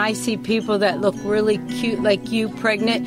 When 0.00 0.08
I 0.08 0.14
see 0.14 0.38
people 0.38 0.78
that 0.78 1.02
look 1.02 1.14
really 1.24 1.58
cute 1.78 2.02
like 2.02 2.32
you 2.32 2.48
pregnant, 2.48 3.06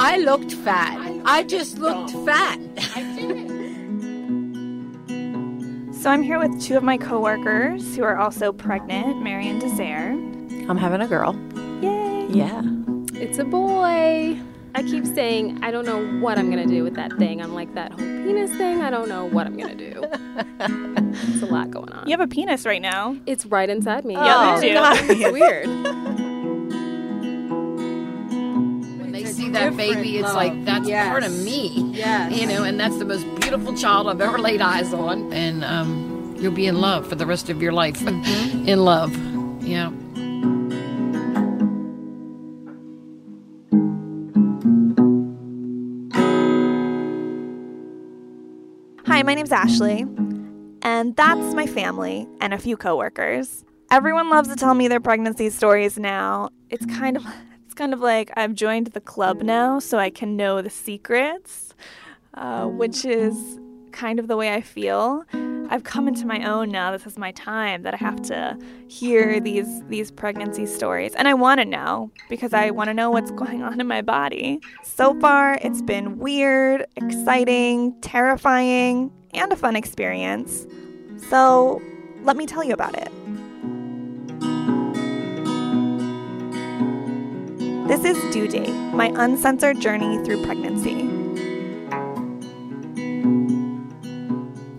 I 0.00 0.16
looked 0.16 0.52
fat. 0.52 0.98
I 1.24 1.44
just 1.44 1.78
looked 1.78 2.10
fat. 2.26 2.58
So 5.94 6.10
I'm 6.10 6.24
here 6.24 6.40
with 6.40 6.60
two 6.60 6.76
of 6.76 6.82
my 6.82 6.98
coworkers 6.98 7.94
who 7.94 8.02
are 8.02 8.18
also 8.18 8.52
pregnant, 8.52 9.22
Mary 9.22 9.46
and 9.46 9.60
Desire. 9.60 10.10
I'm 10.68 10.76
having 10.76 11.02
a 11.02 11.06
girl. 11.06 11.36
Yay! 11.80 12.26
Yeah. 12.30 12.62
It's 13.12 13.38
a 13.38 13.44
boy. 13.44 14.40
I 14.78 14.82
keep 14.82 15.06
saying 15.06 15.58
I 15.64 15.70
don't 15.70 15.86
know 15.86 16.04
what 16.20 16.38
I'm 16.38 16.50
gonna 16.50 16.66
do 16.66 16.84
with 16.84 16.94
that 16.96 17.10
thing. 17.18 17.40
I'm 17.40 17.54
like 17.54 17.72
that 17.74 17.92
whole 17.92 17.98
penis 18.00 18.50
thing. 18.58 18.82
I 18.82 18.90
don't 18.90 19.08
know 19.08 19.24
what 19.24 19.46
I'm 19.46 19.56
gonna 19.56 19.74
do. 19.74 20.04
It's 21.32 21.42
a 21.42 21.46
lot 21.46 21.70
going 21.70 21.90
on. 21.92 22.06
You 22.06 22.12
have 22.16 22.20
a 22.20 22.28
penis 22.28 22.66
right 22.66 22.82
now. 22.82 23.16
It's 23.24 23.46
right 23.46 23.70
inside 23.70 24.04
me. 24.04 24.14
Yeah, 24.14 24.56
me 24.60 24.68
too. 24.68 24.74
It's 25.14 25.32
weird. 25.38 25.66
When 29.00 29.12
they 29.12 29.24
see 29.24 29.48
that 29.50 29.74
baby, 29.76 30.18
it's 30.18 30.34
like 30.34 30.64
that's 30.66 30.86
Yes. 30.86 31.08
part 31.08 31.22
of 31.24 31.32
me. 31.42 31.68
Yes. 31.94 32.38
You 32.38 32.46
know, 32.46 32.62
and 32.64 32.78
that's 32.78 32.98
the 32.98 33.04
most 33.06 33.24
beautiful 33.40 33.74
child 33.74 34.08
I've 34.08 34.20
ever 34.20 34.38
laid 34.38 34.60
eyes 34.60 34.92
on. 34.92 35.32
And 35.32 35.64
um, 35.64 36.36
you'll 36.38 36.52
be 36.52 36.66
in 36.66 36.80
love 36.82 37.06
for 37.08 37.14
the 37.14 37.24
rest 37.26 37.48
of 37.48 37.62
your 37.62 37.72
life. 37.72 38.00
in 38.06 38.84
love. 38.84 39.16
Yeah. 39.62 39.90
My 49.26 49.34
name's 49.34 49.50
Ashley, 49.50 50.06
and 50.82 51.16
that's 51.16 51.52
my 51.52 51.66
family 51.66 52.28
and 52.40 52.54
a 52.54 52.58
few 52.58 52.76
coworkers. 52.76 53.64
Everyone 53.90 54.30
loves 54.30 54.48
to 54.50 54.54
tell 54.54 54.72
me 54.74 54.86
their 54.86 55.00
pregnancy 55.00 55.50
stories 55.50 55.98
now. 55.98 56.50
It's 56.70 56.86
kind 56.86 57.16
of 57.16 57.26
it's 57.64 57.74
kind 57.74 57.92
of 57.92 57.98
like 57.98 58.30
I've 58.36 58.54
joined 58.54 58.86
the 58.88 59.00
club 59.00 59.42
now, 59.42 59.80
so 59.80 59.98
I 59.98 60.10
can 60.10 60.36
know 60.36 60.62
the 60.62 60.70
secrets, 60.70 61.74
uh, 62.34 62.66
which 62.66 63.04
is 63.04 63.58
kind 63.90 64.20
of 64.20 64.28
the 64.28 64.36
way 64.36 64.54
I 64.54 64.60
feel. 64.60 65.24
I've 65.68 65.84
come 65.84 66.08
into 66.08 66.26
my 66.26 66.44
own 66.44 66.70
now. 66.70 66.92
This 66.92 67.06
is 67.06 67.18
my 67.18 67.32
time 67.32 67.82
that 67.82 67.94
I 67.94 67.96
have 67.96 68.20
to 68.22 68.58
hear 68.88 69.40
these 69.40 69.82
these 69.84 70.10
pregnancy 70.10 70.66
stories, 70.66 71.14
and 71.14 71.28
I 71.28 71.34
want 71.34 71.60
to 71.60 71.64
know 71.64 72.10
because 72.28 72.52
I 72.52 72.70
want 72.70 72.88
to 72.88 72.94
know 72.94 73.10
what's 73.10 73.30
going 73.32 73.62
on 73.62 73.80
in 73.80 73.86
my 73.86 74.02
body. 74.02 74.60
So 74.82 75.18
far, 75.20 75.58
it's 75.62 75.82
been 75.82 76.18
weird, 76.18 76.86
exciting, 76.96 77.98
terrifying, 78.00 79.10
and 79.34 79.52
a 79.52 79.56
fun 79.56 79.76
experience. 79.76 80.66
So, 81.28 81.82
let 82.22 82.36
me 82.36 82.46
tell 82.46 82.62
you 82.62 82.74
about 82.74 82.96
it. 82.96 83.10
This 87.88 88.04
is 88.04 88.34
Due 88.34 88.48
Date, 88.48 88.74
my 88.92 89.12
uncensored 89.14 89.80
journey 89.80 90.22
through 90.24 90.44
pregnancy. 90.44 91.05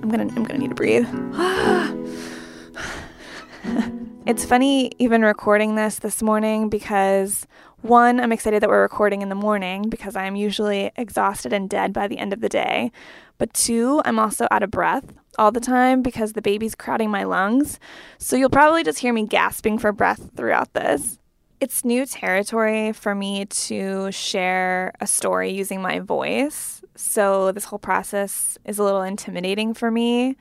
I'm 0.07 0.11
gonna 0.11 0.33
I'm 0.37 0.45
gonna 0.45 0.59
need 0.59 0.69
to 0.69 0.73
breathe. 0.73 1.05
it's 4.25 4.45
funny 4.45 4.89
even 4.99 5.21
recording 5.21 5.75
this 5.75 5.99
this 5.99 6.23
morning 6.23 6.69
because 6.69 7.45
one, 7.81 8.21
I'm 8.21 8.31
excited 8.31 8.63
that 8.63 8.69
we're 8.69 8.83
recording 8.83 9.21
in 9.21 9.27
the 9.27 9.35
morning 9.35 9.89
because 9.89 10.15
I'm 10.15 10.37
usually 10.37 10.91
exhausted 10.95 11.51
and 11.51 11.69
dead 11.69 11.91
by 11.91 12.07
the 12.07 12.19
end 12.19 12.31
of 12.31 12.39
the 12.39 12.47
day. 12.47 12.93
But 13.37 13.53
two, 13.53 14.01
I'm 14.05 14.17
also 14.17 14.47
out 14.49 14.63
of 14.63 14.71
breath 14.71 15.11
all 15.37 15.51
the 15.51 15.59
time 15.59 16.03
because 16.03 16.31
the 16.31 16.41
baby's 16.41 16.73
crowding 16.73 17.11
my 17.11 17.25
lungs. 17.25 17.77
So 18.17 18.37
you'll 18.37 18.49
probably 18.49 18.85
just 18.85 18.99
hear 18.99 19.11
me 19.11 19.27
gasping 19.27 19.77
for 19.77 19.91
breath 19.91 20.29
throughout 20.37 20.71
this. 20.71 21.19
It's 21.59 21.83
new 21.83 22.05
territory 22.05 22.91
for 22.91 23.15
me 23.15 23.45
to 23.45 24.11
share 24.11 24.93
a 25.01 25.07
story 25.07 25.49
using 25.49 25.81
my 25.81 25.99
voice. 25.99 26.83
So 26.95 27.51
this 27.51 27.65
whole 27.65 27.79
process 27.79 28.59
is 28.63 28.77
a 28.77 28.83
little 28.83 29.01
intimidating 29.01 29.73
for 29.73 29.89
me. 29.89 30.37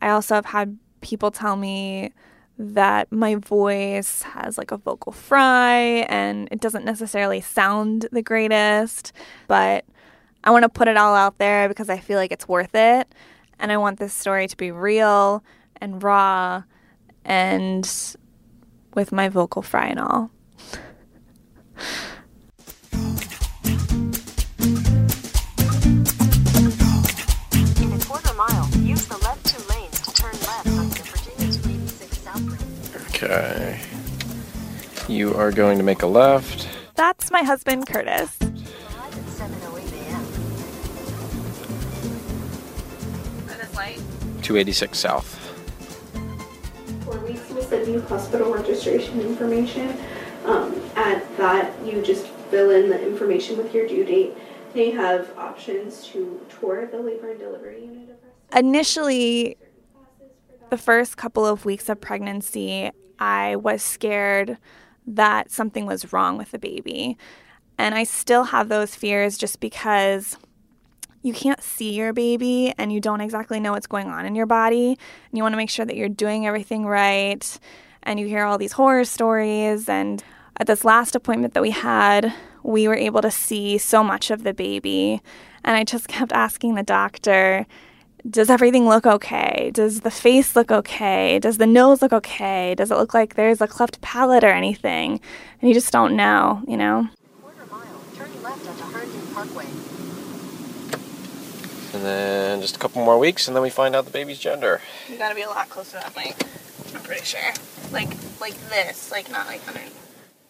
I 0.00 0.08
also 0.08 0.34
have 0.34 0.46
had 0.46 0.78
people 1.02 1.30
tell 1.30 1.56
me 1.56 2.12
that 2.58 3.12
my 3.12 3.34
voice 3.34 4.22
has 4.22 4.56
like 4.56 4.70
a 4.70 4.78
vocal 4.78 5.12
fry 5.12 6.06
and 6.08 6.48
it 6.50 6.60
doesn't 6.60 6.86
necessarily 6.86 7.42
sound 7.42 8.06
the 8.10 8.22
greatest, 8.22 9.12
but 9.48 9.84
I 10.44 10.50
want 10.50 10.62
to 10.62 10.70
put 10.70 10.88
it 10.88 10.96
all 10.96 11.14
out 11.14 11.36
there 11.36 11.68
because 11.68 11.90
I 11.90 11.98
feel 11.98 12.16
like 12.16 12.32
it's 12.32 12.48
worth 12.48 12.74
it. 12.74 13.14
And 13.58 13.70
I 13.70 13.76
want 13.76 13.98
this 13.98 14.14
story 14.14 14.48
to 14.48 14.56
be 14.56 14.70
real 14.70 15.44
and 15.76 16.02
raw 16.02 16.62
and 17.22 18.16
with 18.94 19.12
my 19.12 19.28
vocal 19.28 19.60
fry 19.60 19.88
and 19.88 20.00
all. 20.00 20.30
In 27.80 27.92
a 27.92 27.98
quarter 28.04 28.34
mile, 28.34 28.68
use 28.78 29.06
the 29.06 29.18
left 29.22 29.46
two 29.46 29.62
lanes 29.68 30.00
to 30.00 30.12
turn 30.12 30.32
left 30.32 30.66
onto 30.68 31.02
Virginia 31.04 31.52
286 31.52 32.18
South. 32.18 33.14
Okay. 33.14 33.80
You 35.08 35.34
are 35.34 35.52
going 35.52 35.78
to 35.78 35.84
make 35.84 36.02
a 36.02 36.06
left. 36.06 36.68
That's 36.94 37.30
my 37.30 37.42
husband, 37.42 37.86
Curtis. 37.86 38.36
Arrive 38.42 38.58
at 38.58 39.50
7:08 39.50 39.92
a.m. 40.08 40.24
286 44.42 44.98
South. 44.98 45.34
four 47.04 47.18
weeks 47.20 47.48
will 47.50 47.62
send 47.62 47.86
you 47.86 48.00
hospital 48.02 48.52
registration 48.52 49.20
information. 49.20 49.96
At 51.08 51.36
that, 51.38 51.72
you 51.86 52.02
just 52.02 52.26
fill 52.50 52.70
in 52.70 52.90
the 52.90 53.02
information 53.06 53.56
with 53.56 53.72
your 53.72 53.88
due 53.88 54.04
date. 54.04 54.34
They 54.74 54.90
have 54.90 55.36
options 55.38 56.06
to 56.08 56.44
tour 56.60 56.86
the 56.86 56.98
labor 56.98 57.30
and 57.30 57.40
delivery 57.40 57.80
unit. 57.80 58.22
Initially, 58.54 59.56
the 60.68 60.76
first 60.76 61.16
couple 61.16 61.46
of 61.46 61.64
weeks 61.64 61.88
of 61.88 61.98
pregnancy, 61.98 62.90
I 63.18 63.56
was 63.56 63.82
scared 63.82 64.58
that 65.06 65.50
something 65.50 65.86
was 65.86 66.12
wrong 66.12 66.36
with 66.36 66.50
the 66.50 66.58
baby. 66.58 67.16
And 67.78 67.94
I 67.94 68.04
still 68.04 68.44
have 68.44 68.68
those 68.68 68.94
fears 68.94 69.38
just 69.38 69.60
because 69.60 70.36
you 71.22 71.32
can't 71.32 71.62
see 71.62 71.94
your 71.94 72.12
baby 72.12 72.74
and 72.76 72.92
you 72.92 73.00
don't 73.00 73.22
exactly 73.22 73.60
know 73.60 73.72
what's 73.72 73.86
going 73.86 74.08
on 74.08 74.26
in 74.26 74.34
your 74.34 74.44
body. 74.44 74.88
And 74.88 75.32
you 75.32 75.42
want 75.42 75.54
to 75.54 75.56
make 75.56 75.70
sure 75.70 75.86
that 75.86 75.96
you're 75.96 76.10
doing 76.10 76.46
everything 76.46 76.84
right. 76.84 77.58
And 78.02 78.20
you 78.20 78.26
hear 78.26 78.44
all 78.44 78.58
these 78.58 78.72
horror 78.72 79.06
stories. 79.06 79.88
And 79.88 80.22
at 80.58 80.66
this 80.66 80.84
last 80.84 81.14
appointment 81.14 81.54
that 81.54 81.62
we 81.62 81.70
had, 81.70 82.32
we 82.62 82.88
were 82.88 82.94
able 82.94 83.22
to 83.22 83.30
see 83.30 83.78
so 83.78 84.02
much 84.02 84.30
of 84.30 84.42
the 84.42 84.52
baby. 84.52 85.22
And 85.64 85.76
I 85.76 85.84
just 85.84 86.08
kept 86.16 86.32
asking 86.32 86.74
the 86.74 86.82
doctor, 86.82 87.66
does 88.28 88.50
everything 88.50 88.88
look 88.88 89.06
okay? 89.06 89.70
Does 89.72 90.00
the 90.00 90.10
face 90.10 90.56
look 90.56 90.70
okay? 90.70 91.38
Does 91.38 91.58
the 91.58 91.66
nose 91.66 92.02
look 92.02 92.12
okay? 92.12 92.74
Does 92.74 92.90
it 92.90 92.96
look 92.96 93.14
like 93.14 93.34
there's 93.34 93.60
a 93.60 93.68
cleft 93.68 94.00
palate 94.00 94.44
or 94.44 94.50
anything? 94.50 95.20
And 95.60 95.68
you 95.68 95.74
just 95.74 95.92
don't 95.92 96.16
know, 96.16 96.62
you 96.66 96.76
know? 96.76 97.08
Quarter 97.40 97.66
mile, 97.70 98.00
turn 98.14 98.42
left 98.42 98.66
onto 98.68 98.82
Hardin 98.82 99.26
Parkway. 99.32 99.66
And 101.94 102.04
then 102.04 102.60
just 102.60 102.76
a 102.76 102.78
couple 102.78 103.02
more 103.02 103.18
weeks, 103.18 103.48
and 103.48 103.56
then 103.56 103.62
we 103.62 103.70
find 103.70 103.96
out 103.96 104.04
the 104.04 104.10
baby's 104.10 104.38
gender. 104.38 104.82
You 105.08 105.16
gotta 105.16 105.34
be 105.34 105.42
a 105.42 105.48
lot 105.48 105.70
closer 105.70 105.98
to 105.98 106.04
that 106.04 106.16
mic. 106.16 106.36
I'm 106.94 107.02
pretty 107.02 107.24
sure. 107.24 107.40
Like, 107.92 108.10
like 108.40 108.54
this, 108.68 109.10
like 109.10 109.30
not 109.30 109.46
like 109.46 109.66
under. 109.68 109.80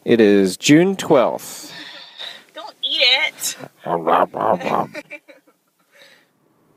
It 0.05 0.21
is 0.21 0.57
June 0.57 0.97
12th. 0.97 1.73
Don't 2.55 2.75
eat 2.83 3.03
it. 3.03 3.57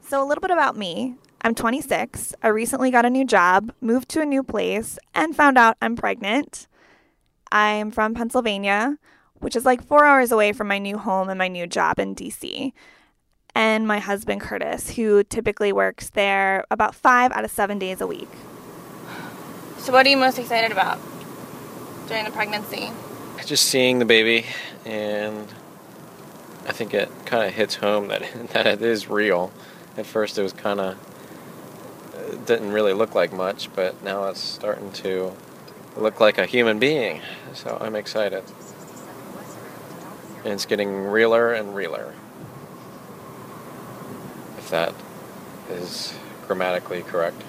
So, 0.03 0.21
a 0.21 0.27
little 0.27 0.41
bit 0.41 0.51
about 0.51 0.75
me. 0.75 1.15
I'm 1.41 1.55
26. 1.55 2.33
I 2.43 2.49
recently 2.49 2.91
got 2.91 3.05
a 3.05 3.09
new 3.09 3.23
job, 3.23 3.71
moved 3.79 4.09
to 4.09 4.19
a 4.21 4.25
new 4.25 4.43
place, 4.43 4.99
and 5.15 5.33
found 5.33 5.57
out 5.57 5.77
I'm 5.81 5.95
pregnant. 5.95 6.67
I'm 7.49 7.91
from 7.91 8.13
Pennsylvania, 8.13 8.97
which 9.35 9.55
is 9.55 9.63
like 9.65 9.81
four 9.81 10.03
hours 10.03 10.33
away 10.33 10.51
from 10.51 10.67
my 10.67 10.79
new 10.79 10.97
home 10.97 11.29
and 11.29 11.37
my 11.37 11.47
new 11.47 11.65
job 11.65 11.97
in 11.97 12.13
DC. 12.13 12.73
and 13.55 13.87
my 13.87 13.99
husband 13.99 14.41
Curtis, 14.41 14.91
who 14.91 15.23
typically 15.23 15.71
works 15.73 16.09
there 16.09 16.63
about 16.71 16.93
five 16.95 17.31
out 17.31 17.43
of 17.45 17.51
seven 17.51 17.79
days 17.79 17.99
a 18.01 18.07
week. 18.07 18.29
So, 19.77 19.91
what 19.93 20.05
are 20.05 20.09
you 20.09 20.17
most 20.17 20.37
excited 20.39 20.71
about 20.73 20.99
during 22.07 22.25
the 22.25 22.31
pregnancy? 22.31 22.89
Just 23.45 23.65
seeing 23.65 23.99
the 23.99 24.05
baby, 24.05 24.45
and 24.85 25.47
I 26.67 26.71
think 26.71 26.93
it 26.93 27.09
kind 27.25 27.45
of 27.45 27.53
hits 27.53 27.75
home 27.75 28.07
that 28.07 28.23
that 28.53 28.65
it 28.65 28.81
is 28.81 29.09
real. 29.09 29.51
At 29.97 30.05
first, 30.05 30.37
it 30.37 30.43
was 30.43 30.53
kind 30.53 30.79
of 30.79 30.97
uh, 32.15 32.35
didn't 32.45 32.71
really 32.71 32.93
look 32.93 33.13
like 33.13 33.33
much, 33.33 33.73
but 33.75 34.01
now 34.03 34.25
it's 34.25 34.39
starting 34.39 34.91
to 34.93 35.33
look 35.97 36.19
like 36.21 36.37
a 36.37 36.45
human 36.45 36.79
being. 36.79 37.21
So 37.53 37.77
I'm 37.81 37.95
excited, 37.95 38.43
and 40.45 40.53
it's 40.53 40.65
getting 40.65 41.07
realer 41.07 41.51
and 41.51 41.75
realer. 41.75 42.13
If 44.57 44.69
that 44.69 44.93
is 45.69 46.13
grammatically 46.47 47.01
correct. 47.01 47.41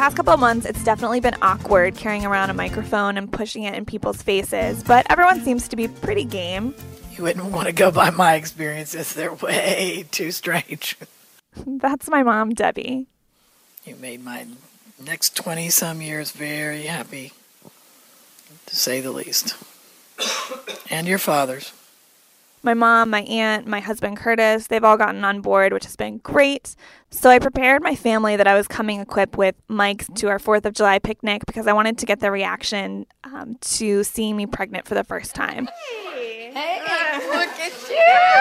Past 0.00 0.16
couple 0.16 0.32
of 0.32 0.40
months, 0.40 0.64
it's 0.64 0.82
definitely 0.82 1.20
been 1.20 1.36
awkward 1.42 1.94
carrying 1.94 2.24
around 2.24 2.48
a 2.48 2.54
microphone 2.54 3.18
and 3.18 3.30
pushing 3.30 3.64
it 3.64 3.74
in 3.74 3.84
people's 3.84 4.22
faces, 4.22 4.82
but 4.82 5.04
everyone 5.10 5.44
seems 5.44 5.68
to 5.68 5.76
be 5.76 5.88
pretty 5.88 6.24
game. 6.24 6.74
You 7.18 7.24
wouldn't 7.24 7.52
want 7.52 7.66
to 7.66 7.72
go 7.72 7.90
by 7.90 8.08
my 8.08 8.36
experiences. 8.36 9.12
They're 9.12 9.34
way 9.34 10.06
too 10.10 10.30
strange. 10.30 10.96
That's 11.66 12.08
my 12.08 12.22
mom, 12.22 12.54
Debbie. 12.54 13.08
You 13.84 13.94
made 13.96 14.24
my 14.24 14.46
next 15.04 15.36
20 15.36 15.68
some 15.68 16.00
years 16.00 16.30
very 16.30 16.84
happy, 16.84 17.34
to 18.64 18.76
say 18.76 19.02
the 19.02 19.10
least. 19.10 19.54
and 20.88 21.06
your 21.06 21.18
father's. 21.18 21.74
My 22.62 22.74
mom, 22.74 23.10
my 23.10 23.22
aunt, 23.22 23.66
my 23.66 23.80
husband 23.80 24.18
Curtis, 24.18 24.66
they've 24.66 24.84
all 24.84 24.98
gotten 24.98 25.24
on 25.24 25.40
board, 25.40 25.72
which 25.72 25.84
has 25.84 25.96
been 25.96 26.18
great. 26.18 26.76
So 27.10 27.30
I 27.30 27.38
prepared 27.38 27.82
my 27.82 27.94
family 27.94 28.36
that 28.36 28.46
I 28.46 28.54
was 28.54 28.68
coming 28.68 29.00
equipped 29.00 29.36
with 29.36 29.54
mics 29.68 30.14
to 30.16 30.28
our 30.28 30.38
4th 30.38 30.66
of 30.66 30.74
July 30.74 30.98
picnic 30.98 31.46
because 31.46 31.66
I 31.66 31.72
wanted 31.72 31.96
to 31.98 32.06
get 32.06 32.20
their 32.20 32.30
reaction 32.32 33.06
um, 33.24 33.56
to 33.60 34.04
seeing 34.04 34.36
me 34.36 34.46
pregnant 34.46 34.86
for 34.86 34.94
the 34.94 35.04
first 35.04 35.34
time. 35.34 35.68
Hey, 35.88 36.50
hey 36.52 36.80
look 37.28 37.48
at 37.48 37.72
you. 37.90 37.96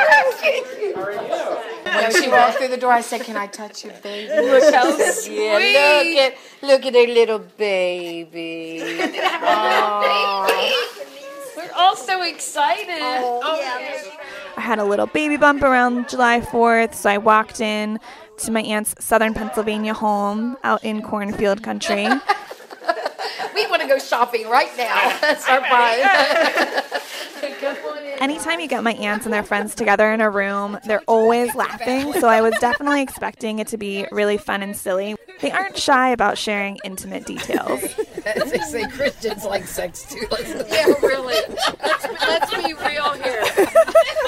How 0.09 1.03
are 1.03 1.11
you? 1.11 2.13
When 2.13 2.23
she 2.23 2.29
walked 2.29 2.57
through 2.57 2.69
the 2.69 2.77
door, 2.77 2.91
I 2.91 3.01
said, 3.01 3.21
"Can 3.21 3.35
I 3.35 3.47
touch 3.47 3.83
your 3.83 3.93
baby?" 4.03 4.29
Look 4.47 4.73
how 4.73 4.95
She 4.97 5.03
said, 5.03 5.27
Yeah, 5.33 6.01
look 6.03 6.17
at 6.17 6.33
look 6.61 6.85
at 6.85 6.93
her 6.93 7.13
little 7.13 7.39
baby. 7.39 8.81
Oh. 9.41 10.89
We're 10.97 10.98
all 11.75 11.95
so 11.95 12.21
excited. 12.23 12.99
Oh, 12.99 13.41
I 14.57 14.61
had 14.61 14.79
a 14.79 14.83
little 14.83 15.07
baby 15.07 15.37
bump 15.37 15.63
around 15.63 16.09
July 16.09 16.41
4th, 16.41 16.93
so 16.95 17.09
I 17.09 17.17
walked 17.17 17.61
in 17.61 17.99
to 18.37 18.51
my 18.51 18.61
aunt's 18.61 18.95
southern 18.99 19.33
Pennsylvania 19.33 19.93
home 19.93 20.57
out 20.63 20.83
in 20.83 21.01
cornfield 21.01 21.63
country. 21.63 22.07
We 23.53 23.67
want 23.67 23.81
to 23.81 23.87
go 23.89 23.99
shopping 23.99 24.47
right 24.47 24.71
now. 24.77 25.17
That's 25.19 25.47
our 25.49 25.59
plan. 25.59 26.78
Anytime 28.19 28.59
you 28.59 28.67
get 28.67 28.83
my 28.83 28.93
aunts 28.93 29.25
and 29.25 29.33
their 29.33 29.43
friends 29.43 29.73
together 29.73 30.11
in 30.11 30.19
a 30.19 30.29
room, 30.29 30.77
they're 30.85 31.01
always 31.07 31.55
laughing, 31.55 32.11
so 32.13 32.27
I 32.27 32.41
was 32.41 32.53
definitely 32.59 33.01
expecting 33.01 33.59
it 33.59 33.67
to 33.69 33.77
be 33.77 34.05
really 34.11 34.37
fun 34.37 34.61
and 34.61 34.75
silly. 34.75 35.15
They 35.39 35.51
aren't 35.51 35.77
shy 35.77 36.09
about 36.09 36.37
sharing 36.37 36.79
intimate 36.83 37.25
details. 37.25 37.81
As 38.25 38.51
they 38.51 38.59
say, 38.59 38.87
Christians 38.89 39.45
like 39.45 39.65
sex 39.65 40.03
too. 40.03 40.27
Yeah, 40.69 40.93
really. 41.01 41.35
Let's, 41.81 42.07
let's 42.27 42.53
be 42.53 42.73
real 42.73 43.11
here. 43.13 43.41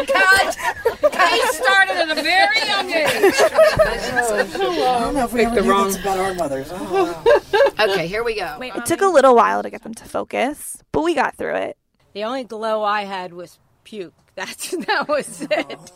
God, 0.08 0.56
they 1.02 1.40
started 1.52 1.98
at 1.98 2.18
a 2.18 2.22
very 2.22 2.60
young 2.68 2.90
age. 2.90 3.34
I 3.36 4.48
don't 4.58 5.14
know 5.14 5.26
if 5.26 5.34
we 5.34 5.46
ever 5.46 5.62
the 5.62 5.64
wrong- 5.64 5.88
this 5.88 6.00
about 6.00 6.18
our 6.18 6.34
mothers. 6.34 6.70
Oh, 6.72 7.24
wow. 7.78 7.86
Okay, 7.86 8.08
here 8.08 8.24
we 8.24 8.36
go. 8.36 8.58
It 8.62 8.86
took 8.86 9.02
a 9.02 9.08
little 9.08 9.36
while 9.36 9.62
to 9.64 9.70
get 9.70 9.84
them 9.84 9.94
to 9.96 10.06
focus, 10.06 10.82
but 10.92 11.02
we 11.02 11.14
got 11.14 11.36
through 11.36 11.56
it. 11.56 11.78
The 12.14 12.24
only 12.24 12.44
glow 12.44 12.84
I 12.84 13.04
had 13.04 13.34
was 13.34 13.60
puke. 13.84 14.14
That's 14.36 14.72
that 14.72 15.08
was 15.08 15.42
it. 15.50 15.92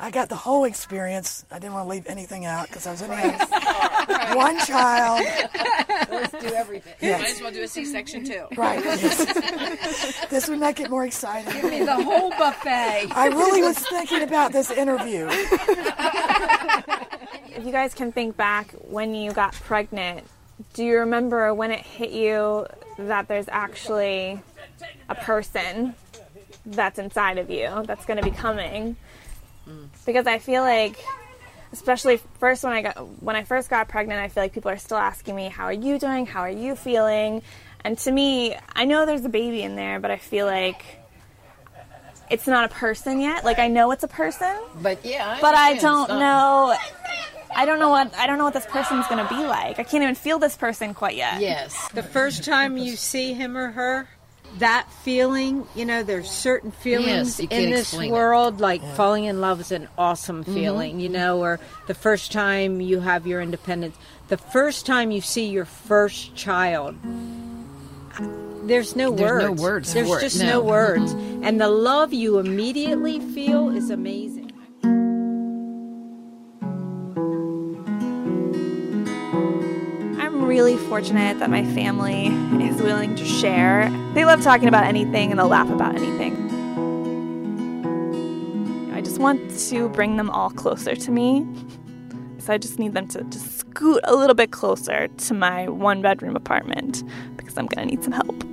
I 0.00 0.10
got 0.10 0.28
the 0.28 0.34
whole 0.34 0.64
experience. 0.64 1.44
I 1.52 1.60
didn't 1.60 1.74
want 1.74 1.86
to 1.86 1.90
leave 1.90 2.06
anything 2.08 2.44
out 2.44 2.66
because 2.66 2.86
I 2.86 2.90
was 2.90 3.00
only 3.00 3.16
having 3.16 4.36
one 4.36 4.58
child. 4.58 5.24
Let's 6.10 6.32
do 6.32 6.52
everything. 6.52 6.94
Yes. 7.00 7.20
Might 7.20 7.30
as 7.30 7.40
well 7.40 7.52
do 7.52 7.62
a 7.62 7.68
C-section 7.68 8.24
too. 8.24 8.46
Right. 8.56 8.84
yes. 8.84 10.26
this 10.30 10.48
would 10.48 10.58
make 10.58 10.80
it 10.80 10.90
more 10.90 11.06
exciting. 11.06 11.52
Give 11.52 11.70
me 11.70 11.84
the 11.84 11.94
whole 11.94 12.30
buffet. 12.30 13.06
I 13.12 13.28
really 13.28 13.62
was 13.62 13.78
thinking 13.78 14.22
about 14.22 14.52
this 14.52 14.70
interview. 14.72 15.28
If 17.56 17.64
you 17.64 17.70
guys 17.70 17.94
can 17.94 18.10
think 18.10 18.36
back 18.36 18.72
when 18.72 19.14
you 19.14 19.32
got 19.32 19.54
pregnant, 19.54 20.26
do 20.72 20.84
you 20.84 20.98
remember 20.98 21.54
when 21.54 21.70
it 21.70 21.80
hit 21.80 22.10
you 22.10 22.66
that 22.98 23.28
there's 23.28 23.48
actually 23.48 24.42
a 25.08 25.14
person 25.14 25.94
that's 26.66 26.98
inside 26.98 27.38
of 27.38 27.50
you 27.50 27.82
that's 27.86 28.04
going 28.06 28.16
to 28.18 28.22
be 28.22 28.30
coming? 28.30 28.96
Mm. 29.68 29.88
Because 30.06 30.26
I 30.26 30.38
feel 30.38 30.62
like 30.62 30.96
especially 31.72 32.18
first 32.38 32.62
when 32.62 32.72
I 32.72 32.82
got 32.82 32.94
when 33.22 33.34
I 33.36 33.44
first 33.44 33.68
got 33.70 33.88
pregnant, 33.88 34.20
I 34.20 34.28
feel 34.28 34.42
like 34.44 34.52
people 34.52 34.70
are 34.70 34.76
still 34.78 34.96
asking 34.98 35.34
me, 35.36 35.48
"How 35.48 35.64
are 35.64 35.72
you 35.72 35.98
doing? 35.98 36.26
How 36.26 36.40
are 36.40 36.50
you 36.50 36.76
feeling?" 36.76 37.42
And 37.84 37.98
to 37.98 38.10
me, 38.12 38.56
I 38.74 38.84
know 38.86 39.04
there's 39.06 39.24
a 39.24 39.28
baby 39.28 39.62
in 39.62 39.76
there, 39.76 40.00
but 40.00 40.10
I 40.10 40.16
feel 40.16 40.46
like 40.46 40.84
it's 42.30 42.46
not 42.46 42.64
a 42.70 42.74
person 42.74 43.20
yet. 43.20 43.44
Like 43.44 43.58
I 43.58 43.68
know 43.68 43.90
it's 43.90 44.04
a 44.04 44.08
person, 44.08 44.56
But 44.80 45.04
yeah, 45.04 45.38
but 45.40 45.54
I 45.54 45.74
don't 45.74 46.02
It's 46.02 46.08
not- 46.10 46.18
know. 46.18 46.76
I 47.56 47.66
don't 47.66 47.78
know 47.78 47.90
what 47.90 48.12
I 48.16 48.26
don't 48.26 48.38
know 48.38 48.44
what 48.44 48.54
this 48.54 48.66
person's 48.66 49.06
gonna 49.06 49.28
be 49.28 49.36
like. 49.46 49.78
I 49.78 49.84
can't 49.84 50.02
even 50.02 50.14
feel 50.16 50.38
this 50.38 50.56
person 50.56 50.92
quite 50.94 51.14
yet. 51.16 51.40
Yes. 51.40 51.88
The 51.94 52.02
first 52.02 52.42
time 52.44 52.76
you 52.76 52.96
see 52.96 53.32
him 53.34 53.56
or 53.56 53.70
her, 53.72 54.08
that 54.58 54.88
feeling, 55.02 55.66
you 55.74 55.84
know, 55.84 56.02
there's 56.02 56.30
certain 56.30 56.70
feelings 56.70 57.40
Yes, 57.40 57.50
in 57.50 57.70
this 57.70 57.92
explain 57.92 58.10
it. 58.10 58.14
world, 58.14 58.60
like 58.60 58.82
falling 58.94 59.24
in 59.24 59.40
love 59.40 59.60
is 59.60 59.72
an 59.72 59.88
awesome 59.98 60.44
mm-hmm. 60.44 60.54
feeling, 60.54 61.00
you 61.00 61.08
know, 61.08 61.40
or 61.40 61.58
the 61.86 61.94
first 61.94 62.32
time 62.32 62.80
you 62.80 63.00
have 63.00 63.26
your 63.26 63.40
independence, 63.40 63.96
the 64.28 64.36
first 64.36 64.86
time 64.86 65.10
you 65.10 65.20
see 65.20 65.46
your 65.46 65.64
first 65.64 66.34
child. 66.34 66.96
There's 68.64 68.96
no 68.96 69.10
There's 69.10 69.30
words. 69.30 69.44
no 69.44 69.62
words 69.62 69.94
There's 69.94 70.20
just 70.20 70.40
no. 70.40 70.46
no 70.46 70.60
words. 70.62 71.14
Mm-hmm. 71.14 71.44
And 71.44 71.60
the 71.60 71.68
love 71.68 72.12
you 72.12 72.38
immediately 72.38 73.20
feel 73.20 73.68
is 73.68 73.90
amazing. 73.90 74.52
Really 80.54 80.76
fortunate 80.76 81.40
that 81.40 81.50
my 81.50 81.64
family 81.74 82.26
is 82.64 82.80
willing 82.80 83.16
to 83.16 83.24
share. 83.24 83.90
They 84.14 84.24
love 84.24 84.40
talking 84.40 84.68
about 84.68 84.84
anything 84.84 85.32
and 85.32 85.40
they'll 85.40 85.48
laugh 85.48 85.68
about 85.68 85.96
anything. 85.96 86.32
I 88.94 89.00
just 89.00 89.18
want 89.18 89.50
to 89.70 89.88
bring 89.88 90.16
them 90.16 90.30
all 90.30 90.50
closer 90.50 90.94
to 90.94 91.10
me. 91.10 91.44
So 92.38 92.52
I 92.52 92.58
just 92.58 92.78
need 92.78 92.92
them 92.92 93.08
to 93.08 93.24
just 93.24 93.58
scoot 93.58 93.98
a 94.04 94.14
little 94.14 94.36
bit 94.36 94.52
closer 94.52 95.08
to 95.08 95.34
my 95.34 95.68
one 95.68 96.02
bedroom 96.02 96.36
apartment 96.36 97.02
because 97.36 97.58
I'm 97.58 97.66
going 97.66 97.88
to 97.88 97.92
need 97.92 98.04
some 98.04 98.12
help. 98.12 98.44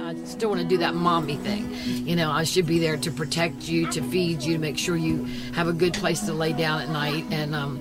I 0.00 0.14
still 0.26 0.50
want 0.50 0.60
to 0.60 0.68
do 0.68 0.78
that 0.78 0.94
mommy 0.94 1.38
thing. 1.38 1.74
You 2.06 2.14
know, 2.14 2.30
I 2.30 2.44
should 2.44 2.66
be 2.66 2.78
there 2.78 2.96
to 2.98 3.10
protect 3.10 3.62
you, 3.68 3.90
to 3.90 4.00
feed 4.00 4.44
you, 4.44 4.52
to 4.52 4.60
make 4.60 4.78
sure 4.78 4.94
you 4.96 5.24
have 5.54 5.66
a 5.66 5.72
good 5.72 5.94
place 5.94 6.20
to 6.26 6.32
lay 6.32 6.52
down 6.52 6.80
at 6.82 6.88
night. 6.88 7.24
And 7.32 7.52
um, 7.52 7.80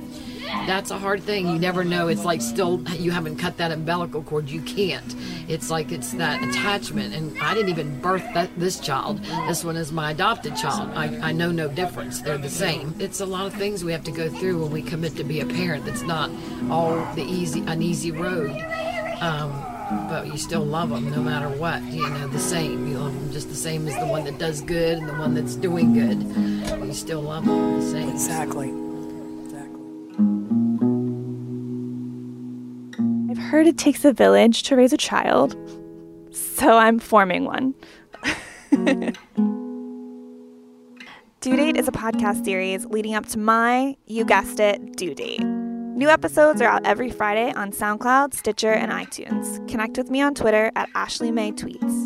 that's 0.65 0.91
a 0.91 0.97
hard 0.97 1.23
thing. 1.23 1.47
You 1.47 1.59
never 1.59 1.83
know. 1.83 2.07
It's 2.07 2.25
like 2.25 2.41
still, 2.41 2.81
you 2.91 3.11
haven't 3.11 3.37
cut 3.37 3.57
that 3.57 3.71
umbilical 3.71 4.23
cord. 4.23 4.49
You 4.49 4.61
can't. 4.61 5.15
It's 5.47 5.69
like 5.69 5.91
it's 5.91 6.11
that 6.13 6.41
attachment. 6.43 7.13
And 7.13 7.37
I 7.39 7.53
didn't 7.53 7.69
even 7.69 7.99
birth 7.99 8.25
that, 8.33 8.49
this 8.57 8.79
child. 8.79 9.23
This 9.47 9.63
one 9.63 9.75
is 9.75 9.91
my 9.91 10.11
adopted 10.11 10.55
child. 10.55 10.91
I, 10.95 11.29
I 11.29 11.31
know 11.31 11.51
no 11.51 11.67
difference. 11.67 12.21
They're 12.21 12.37
the 12.37 12.49
same. 12.49 12.95
It's 12.99 13.19
a 13.19 13.25
lot 13.25 13.47
of 13.47 13.53
things 13.53 13.83
we 13.83 13.91
have 13.91 14.03
to 14.05 14.11
go 14.11 14.29
through 14.29 14.61
when 14.61 14.71
we 14.71 14.81
commit 14.81 15.15
to 15.17 15.23
be 15.23 15.41
a 15.41 15.45
parent. 15.45 15.85
That's 15.85 16.03
not 16.03 16.29
all 16.69 16.95
the 17.15 17.23
easy, 17.23 17.61
an 17.67 17.81
easy 17.81 18.11
road. 18.11 18.51
Um, 19.21 19.51
but 20.09 20.27
you 20.27 20.37
still 20.37 20.65
love 20.65 20.89
them 20.89 21.09
no 21.11 21.21
matter 21.21 21.49
what. 21.49 21.81
You 21.83 22.09
know, 22.09 22.27
the 22.27 22.39
same. 22.39 22.87
You 22.87 22.97
love 22.97 23.13
them 23.13 23.31
just 23.31 23.49
the 23.49 23.55
same 23.55 23.87
as 23.87 23.95
the 23.97 24.05
one 24.05 24.23
that 24.25 24.37
does 24.37 24.61
good 24.61 24.97
and 24.97 25.09
the 25.09 25.13
one 25.13 25.33
that's 25.33 25.55
doing 25.55 25.93
good. 25.93 26.21
You 26.85 26.93
still 26.93 27.21
love 27.21 27.45
them 27.45 27.79
the 27.79 27.85
same. 27.85 28.09
Exactly. 28.09 28.82
Heard 33.53 33.67
it 33.67 33.77
takes 33.77 34.03
a 34.03 34.11
village 34.11 34.63
to 34.63 34.75
raise 34.75 34.91
a 34.93 34.97
child, 34.97 35.55
so 36.31 36.75
I'm 36.75 36.97
forming 36.97 37.45
one. 37.45 37.75
Due 41.39 41.55
Date 41.55 41.77
is 41.77 41.87
a 41.87 41.91
podcast 41.91 42.45
series 42.45 42.87
leading 42.87 43.13
up 43.13 43.27
to 43.27 43.37
my, 43.37 43.95
you 44.07 44.25
guessed 44.25 44.59
it, 44.59 44.95
due 44.95 45.13
date. 45.13 45.43
New 45.43 46.09
episodes 46.09 46.63
are 46.63 46.67
out 46.67 46.83
every 46.83 47.11
Friday 47.11 47.53
on 47.53 47.71
SoundCloud, 47.71 48.33
Stitcher, 48.33 48.71
and 48.71 48.91
iTunes. 48.91 49.69
Connect 49.69 49.99
with 49.99 50.09
me 50.09 50.19
on 50.19 50.33
Twitter 50.33 50.71
at 50.75 50.89
Ashley 50.95 51.29
May 51.29 51.51
Tweets. 51.51 52.02